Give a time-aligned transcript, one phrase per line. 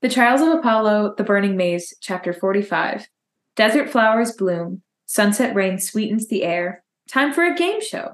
[0.00, 3.08] The Trials of Apollo, The Burning Maze, Chapter 45.
[3.56, 6.84] Desert flowers bloom, sunset rain sweetens the air.
[7.08, 8.12] Time for a game show.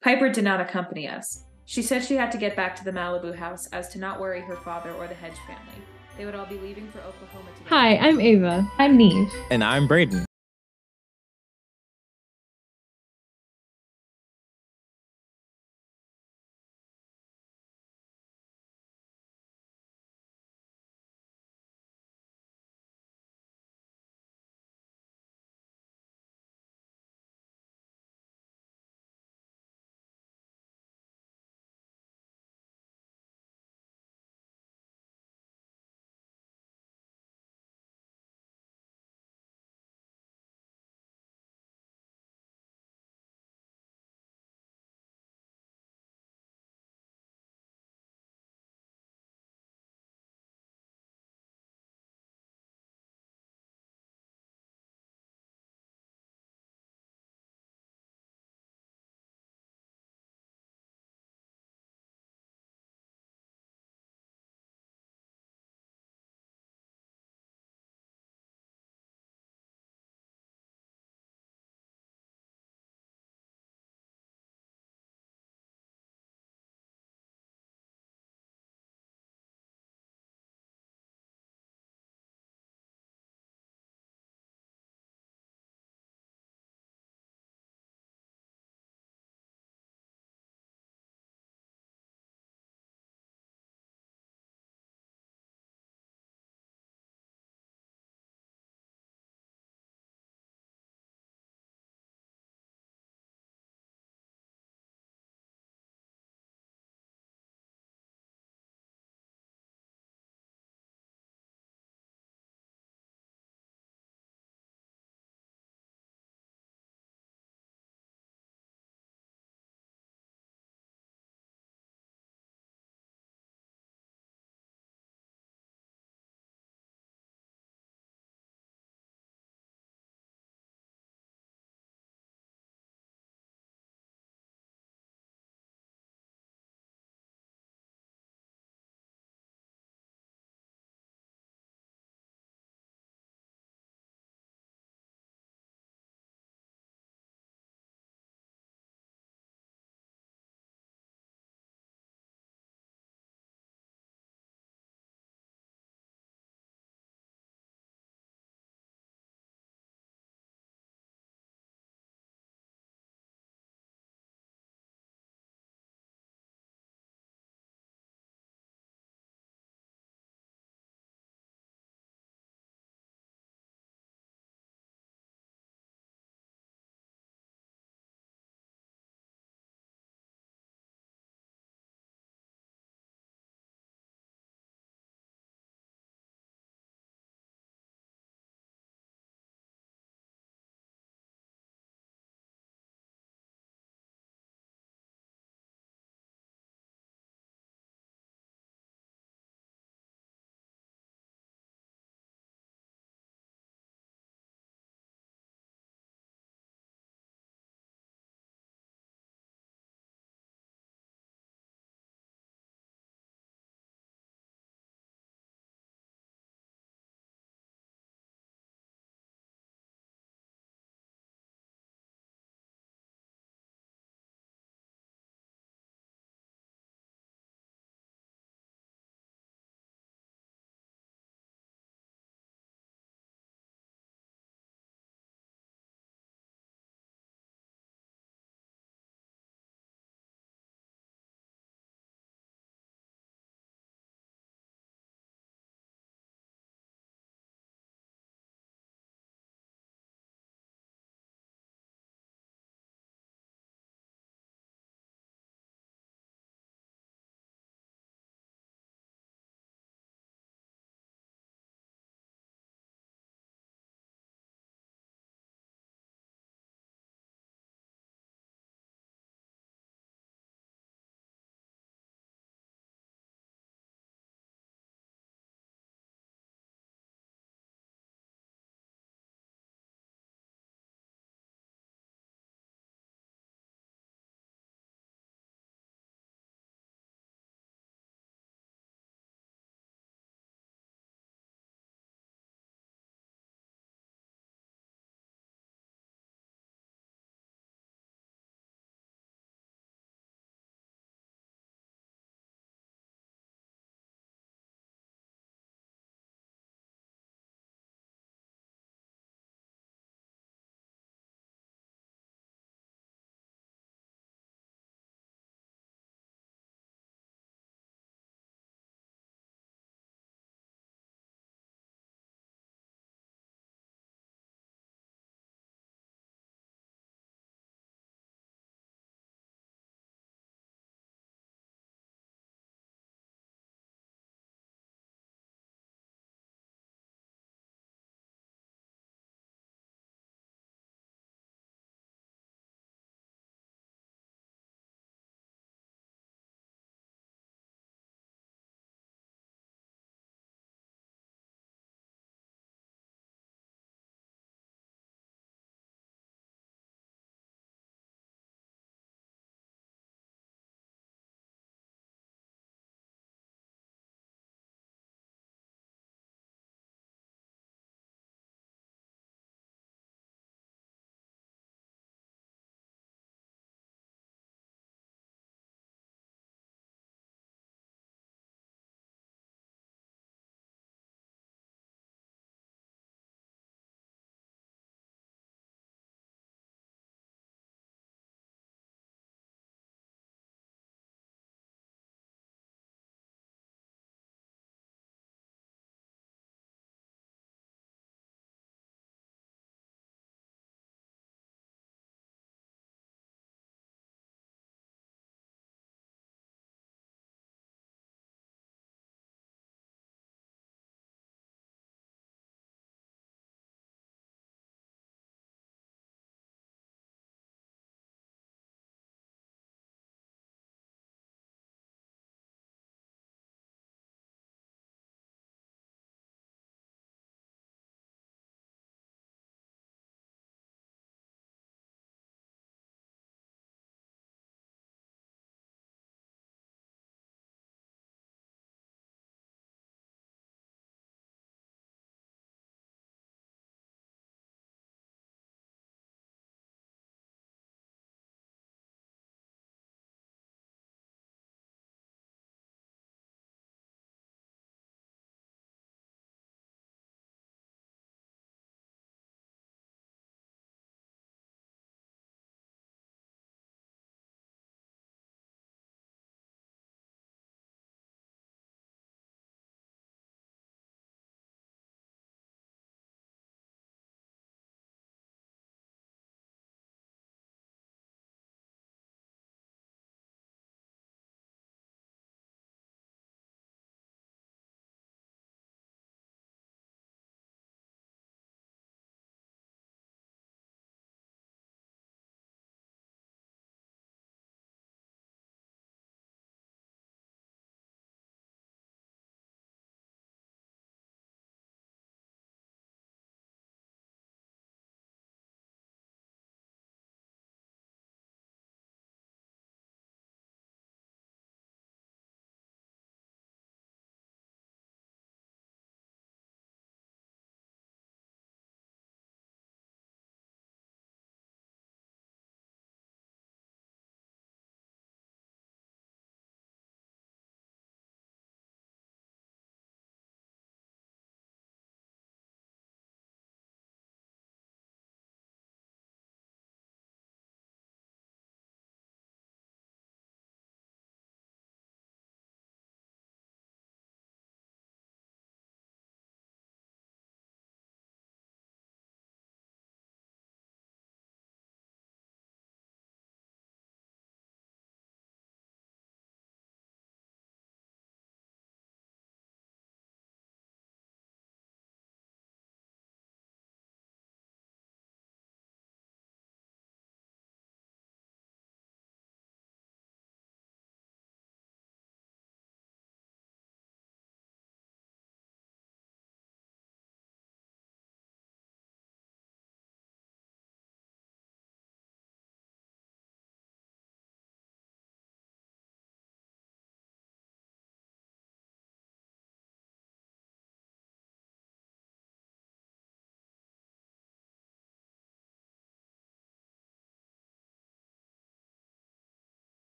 [0.00, 1.44] Piper did not accompany us.
[1.64, 4.42] She said she had to get back to the Malibu house as to not worry
[4.42, 5.82] her father or the Hedge family.
[6.16, 7.70] They would all be leaving for Oklahoma together.
[7.70, 8.70] Hi, I'm Ava.
[8.78, 9.28] I'm Niamh.
[9.50, 10.24] And I'm Brayden.